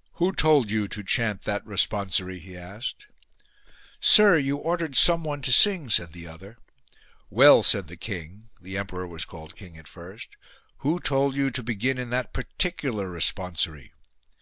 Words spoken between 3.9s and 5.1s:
Sire, you ordered